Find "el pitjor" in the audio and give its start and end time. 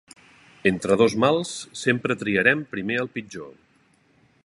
3.05-3.55